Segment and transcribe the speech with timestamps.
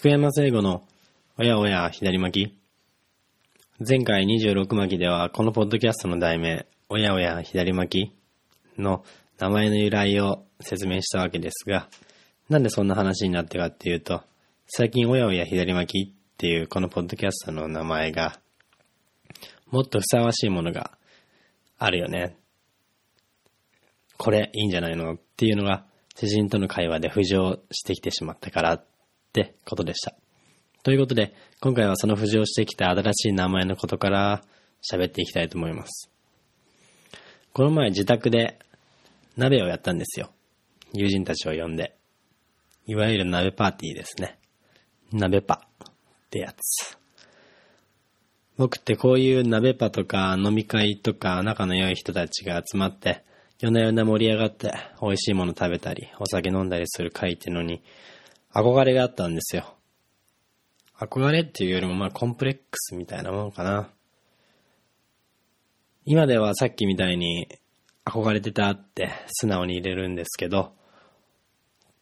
[0.00, 0.86] 菊山聖吾の
[1.38, 8.12] おやおや左巻き前回26巻ではこのポッドキャストの題名おやおや左巻
[8.76, 9.02] きの
[9.40, 11.88] 名前の由来を説明したわけですが
[12.48, 14.22] なんでそんな話になったかっていうと
[14.68, 18.38] 最近おやおや左巻きっていうこのポッドキャストの名前が
[19.72, 20.92] もっとふさわしいものが
[21.76, 22.36] あるよね。
[24.16, 28.80] これいいんじゃないのっていうのが知人との会話で浮上してきてしまったから
[29.28, 30.14] ってことでした。
[30.82, 34.42] ということで、今回はその浮上してきた新しい名前のことから
[34.90, 36.10] 喋っていきたいと思います。
[37.52, 38.58] この前自宅で
[39.36, 40.30] 鍋をやったんですよ。
[40.94, 41.96] 友人たちを呼んで。
[42.86, 44.38] いわゆる鍋パーティーですね。
[45.12, 45.92] 鍋パっ
[46.30, 46.98] てやつ。
[48.56, 53.24] 僕ってこういう鍋パとか飲み会とか仲の良い人たちが集まって
[53.60, 57.82] 夜な夜な盛り上がって美味しいもの食べたりお酒飲んだりする会ってのに
[58.54, 59.74] 憧れがあったんですよ。
[60.98, 63.90] 憧れっていうよりもまあコンプレックスみたいなもんかな。
[66.04, 67.48] 今ではさっきみたいに
[68.04, 70.72] 憧れてたって素直に入れるんですけど、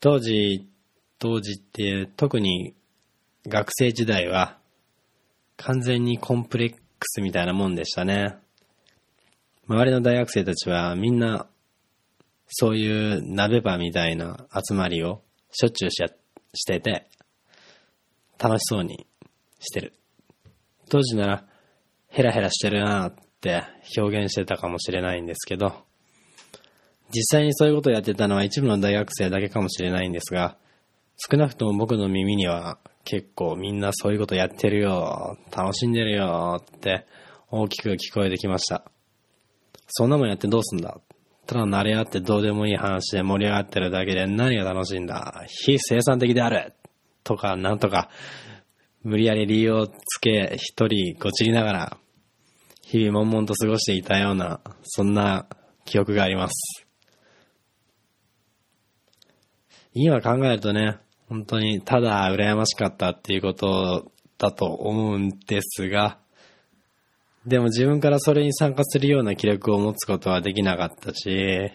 [0.01, 0.69] 当時、
[1.19, 2.75] 当時って特に
[3.49, 4.59] 学生時代は
[5.57, 8.37] 完全にコンプレックスみたいなもんでしたね。
[9.69, 11.49] 周りの大学生たちはみんな
[12.47, 16.09] そういう鍋場みたいな集まりをしょっちゅうしや
[16.57, 17.07] してて
[18.39, 19.07] 楽しそうに
[19.61, 19.93] してる。
[20.89, 21.45] 当時なら
[22.09, 23.65] ヘラヘラしてるなって
[23.97, 25.75] 表現してたかもしれないんですけど
[27.13, 30.57] 実際にそういうことをやってたのは一部の大学生だけかもしれないんですが
[31.31, 37.07] 少なくとも僕の耳には結構みんなそういうことやってるよ、楽しんでるよって
[37.51, 38.85] 大きく聞こえてきました。
[39.87, 40.99] そんなもんやってどうすんだ
[41.47, 45.45] ただ慣れ合ってどうでもいい話で盛り上がってるだけで何が楽しいんだ？
[45.47, 46.75] 非生産的である。
[47.25, 48.11] とかなんとか。
[49.03, 51.97] 無理やり理由をつけ一人ごちりながら
[52.83, 55.47] 日々悶々と過ごしていたようなそんな
[55.85, 56.89] 記憶があります。
[59.93, 66.19] 今考えるとね、本当にただ羨ましかったっていうことだと思うんですが、
[67.47, 71.71] でも自分からそれに参加するような気力を持つことはできなかったし、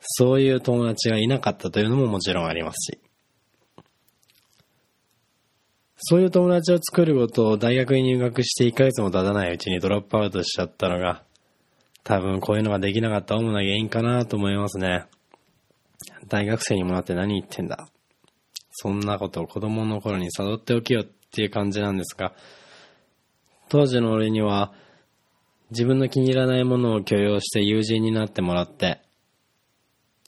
[0.00, 3.00] そういう友達がいなかったというのももちろんありますし。
[5.96, 11.22] そういう友達を作ることを大学に入学して1ヶ月も経たないうちにドロップアウトしちゃったのが、
[12.04, 15.06] 多分こういうのができなかった主な原因かなと思いますね。
[16.28, 17.88] 大学生にもなって何言ってんだ。
[18.72, 22.34] そんなことを子供の頃に悟っておきよっていう感じなんですが、
[23.72, 24.74] 当時の俺には
[25.70, 29.00] 自分の気に入らないものを許容して友人になってもらって、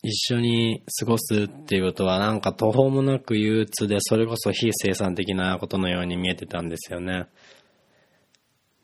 [0.02, 7.26] 一緒に過ごすっていうことはなんか途方もなく憂鬱でそれこそ非生産的なことのように見えてたんですよね。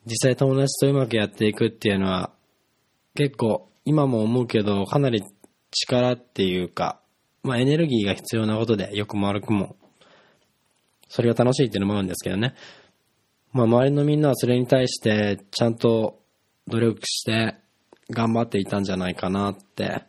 [0.05, 2.29] 実際友達とうまくやっていくっていうのは
[3.15, 5.23] 結構今も思うけどかなり
[5.71, 7.01] 力っていうか
[7.41, 9.75] まあエネルギーが必要なことで、良くも悪くも、
[11.07, 12.53] それが楽しいっていうのもあるんですけどね。
[13.53, 16.21] まあ周りのみんなはそれに対してちゃんと
[16.67, 17.55] 努力して
[18.09, 20.03] 頑張っていたんじゃないかなって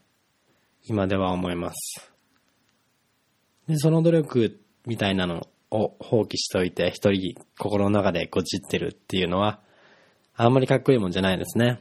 [0.85, 2.13] 今では思います。
[3.69, 9.61] で、その努力みたいなのを放棄しておいて一人心の中でこじってるっていうのは
[10.37, 11.81] あんまりかっこいいもんじゃないですね。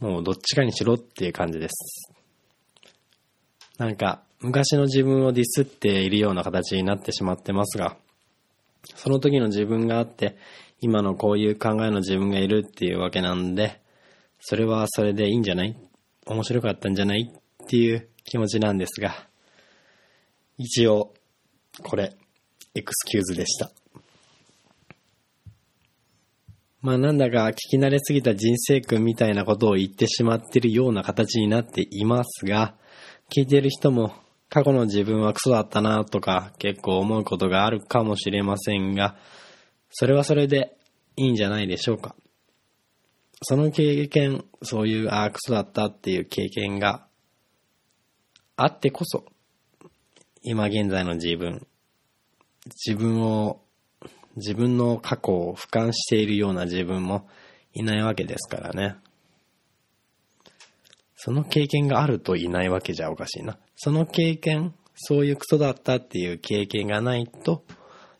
[0.00, 2.12] もうどっちかにしろっていう感じです。
[3.78, 7.96] なんか昔の自分をディスっているような形になってしまってますが、
[8.82, 10.36] その時の自分があって、
[10.80, 13.80] 今のこういう考えの自分がいるっていうわけなんで、
[14.40, 15.76] それはそれでいいんじゃない？
[16.26, 17.32] 面白かったんじゃない？
[17.32, 19.26] っていう気持ちなんですが、
[20.56, 21.14] 一応、
[21.82, 22.16] これ、
[22.74, 23.70] エクスキューズでした。
[26.80, 32.76] まあなんだか聞き慣れすぎた人生訓みたいなことを言ってしまってるような形になっていますが、
[33.34, 34.12] 聞いてる人も
[34.50, 39.16] 過去の自分はクソだったなとか結構思うことがあるかもしれませんが、
[39.90, 40.76] それはそれで
[41.16, 42.14] いいんじゃないでしょうか。
[43.42, 47.06] その経験、そういう、ああ、クソだったっていう経験が
[48.56, 49.24] あってこそ、
[50.42, 51.66] 今現在の自分、
[52.66, 53.60] 自分を、
[54.36, 57.28] 自分の過去を俯瞰しているような自分も
[57.74, 58.96] いないわけですからね。
[61.20, 63.58] その経験があるといないわけじゃおかしいな。
[63.74, 67.64] その経験、そういうクソだったっていう経験がないと、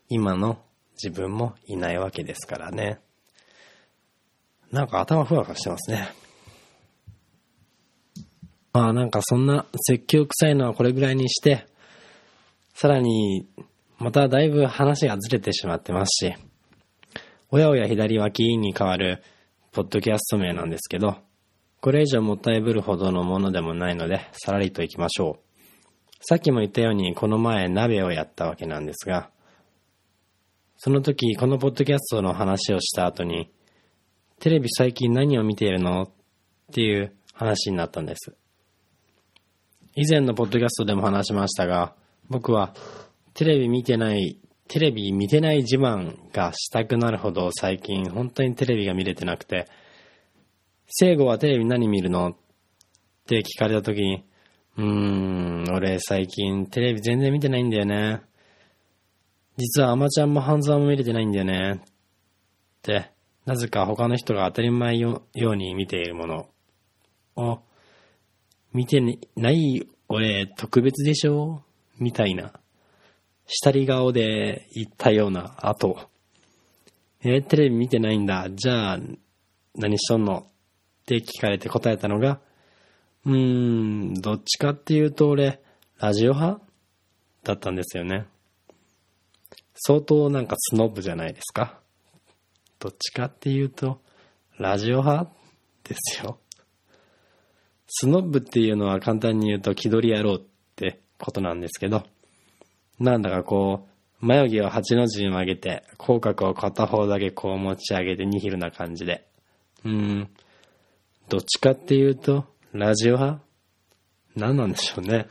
[0.09, 0.59] 今の
[1.01, 2.99] 自分もいないわけですからね。
[4.69, 6.09] なんか頭ふわふわしてますね。
[8.73, 11.67] まあなんかそんな説教臭いのはこれぐらいにして、
[12.73, 13.47] さらに
[13.97, 16.35] まただいぶ話がずれてしまってますし、
[17.49, 19.23] おやおや左脇に変わる
[19.71, 21.28] ポッドキャスト名なんですけど、
[21.81, 25.49] これ以上もったいぶるほどのものでもないので、さらりと行きましょう。
[26.21, 29.29] さっきも言ったように、この前鍋をやったわけなんですが、
[30.77, 33.49] その時、このポッドキャストの話をした後に、
[34.39, 36.09] テレビ最近何を見ているのっ
[36.73, 38.35] ていう話になったんです。
[39.95, 41.95] 以前のポッドキャストでも話しましたが、
[42.29, 42.73] 僕は
[43.33, 44.37] テレビ見てない、
[44.67, 49.67] テレビ見てない自慢がしたくなるほど最近本当にテレビが見れてなくて、
[50.91, 52.29] 聖子はテレビ何見るの？
[52.29, 52.35] っ
[53.27, 54.25] て聞かれた時に、
[54.75, 58.21] うーん、俺最近テレビ全然見てないんだよね。
[59.55, 61.73] 実はアマちゃんも半沢も見れてないんだよね。
[61.73, 61.79] っ
[62.81, 63.11] て、
[63.45, 66.49] なぜか他の人が当たり前よように見ているもの
[67.35, 67.59] を、
[68.73, 68.99] 見て
[69.35, 71.61] ない俺特別でしょ？
[71.99, 72.51] みたいな、
[73.45, 75.99] 下り顔で言ったような後、
[77.21, 78.47] えテレビ見てないんだ。
[78.49, 78.99] じゃあ、
[79.75, 80.48] 何しとんの？
[81.17, 82.39] って聞かれて答えたのが、
[83.25, 85.59] うーん、どっちかっていうと俺、
[85.99, 86.61] ラジオ派
[87.43, 88.27] だったんですよね。
[89.73, 91.79] 相当なんかスノブじゃないですか。
[92.77, 94.01] どっちかっていうと、
[94.59, 95.31] ラジオ派
[95.83, 96.37] ですよ。
[97.87, 100.41] スノブっていうのは簡単に言うと気取り野郎っ
[100.75, 102.03] てことなんですけど、
[102.99, 103.87] なんだかこ
[104.21, 109.27] う、眉毛を8の字に曲げて、口角を片方だけこう持ち上げてニヒルな感じで。
[109.83, 110.29] うーん、
[111.29, 113.43] どっちかっていうと、ラジオ派？
[114.35, 115.27] 何なんでしょうね。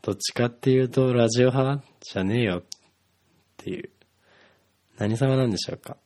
[0.00, 1.84] どっちかっていうと、ラジオ派？
[2.00, 2.62] じゃねえよっ
[3.58, 3.90] ていう。
[4.96, 5.98] 何様なんでしょうか？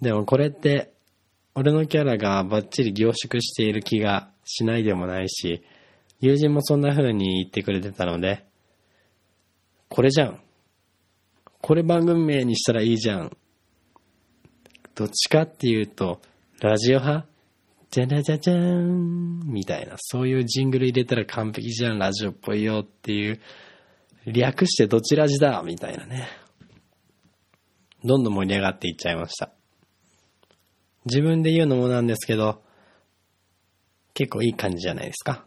[0.00, 0.92] でもこれって、
[1.54, 5.62] 俺のキャラがバッチリ凝縮している気がしないでもないし、
[6.18, 8.44] 友人もそんな風に言ってくれてたので、
[9.88, 10.40] これじゃん。
[11.60, 13.36] これ番組名にしたらいいじゃん。
[14.96, 16.20] どっちかっていうと、
[16.60, 17.28] ラジオ派？
[17.90, 23.40] じゃらじゃじゃーんみたいな、そういうジングル入れたら完璧じゃん、ラジオっぽいよっていう、
[24.26, 26.26] 略してどちらじだみたいなね。
[28.02, 29.52] どんどん盛り上がっていっちゃいました。
[31.04, 32.62] 自分で言うのもなんですけど、
[34.14, 35.44] 結構いい感じじゃないですか。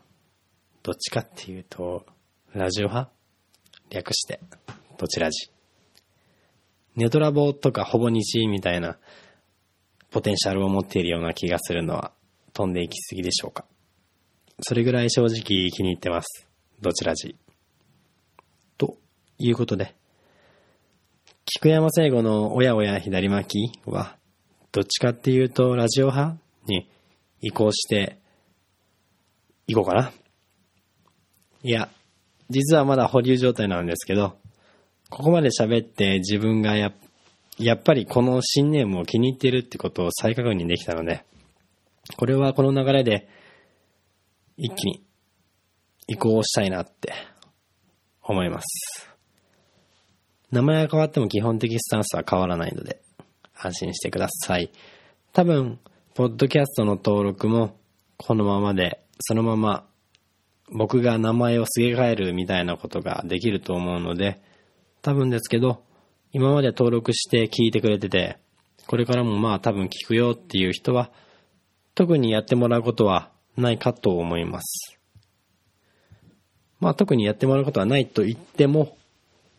[0.83, 2.05] どっちかっていうと、
[2.53, 3.11] ラジオ派？
[3.89, 4.39] 略して、
[4.97, 5.49] どちらじ。
[6.95, 8.97] ネトラボとかほぼ日みたいな、
[10.17, 12.11] ポテンシャルを持っているような気がするのは
[12.53, 13.65] 飛んでいきすぎでしょうか。
[14.61, 16.47] それぐらい正直気に入ってます。
[16.81, 17.35] どちらじ。
[18.79, 18.97] と
[19.37, 19.93] いうことで、
[21.45, 24.15] 菊山聖吾のおやおや左巻きは、
[24.71, 26.89] どっちかっていうとラジオ派に
[27.41, 28.17] 移行して
[29.67, 30.11] いこうかな。
[31.61, 31.89] いや、
[32.49, 34.35] 実はまだ保留状態なんですけど、
[35.11, 36.93] ここまで喋って自分がやっ
[37.57, 41.25] やっぱりこの新ネームを気に入っているってことを再確認できたので、
[42.17, 43.27] これはこの流れで
[44.57, 45.03] 一気に
[46.07, 47.13] 移行したいなって
[48.21, 49.09] 思います。
[50.51, 53.01] 名前が変わっても基本的スタンスは変わらないので
[53.53, 54.71] 安心してください。
[55.33, 55.79] 多分、
[56.13, 57.77] ポッドキャストの登録も
[58.17, 59.87] このままで、そのまま
[60.71, 64.41] 僕が名前をすげ替えるみたいなことができると思うので、
[65.01, 65.83] 多分ですけど、
[66.37, 68.37] 今まで登録して聞いてくれてて、
[68.85, 71.09] これからもまあ多分聞くよっていう人は、
[71.95, 74.99] 特にやってもらうことはないかと思います。
[76.79, 78.95] まあ特にやってもらうことはないと言っても、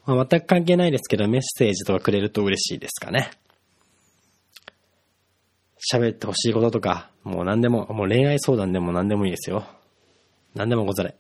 [0.07, 3.33] まあ、全く関係ないですけどメッセージとかくれると嬉しいですかね。
[5.93, 9.65] 喋ってほしいこととか、もう何でも、もう恋愛相談でも何でもいいですよ。
[10.55, 11.17] 何でもござれ。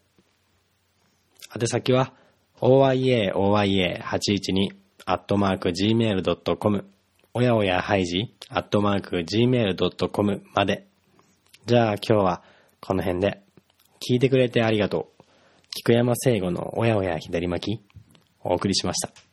[1.60, 2.12] 宛先は、
[2.60, 6.84] oyaoya812 アットマーク gmail.com
[7.32, 10.86] おやおやハイジアットマーク gmail.com まで。
[11.64, 12.42] じゃあ今日は
[12.78, 13.40] この辺で。
[14.06, 15.24] 聞いてくれてありがとう。
[15.70, 17.82] 菊山聖吾のおやおや左巻き
[18.44, 19.27] お送りしました。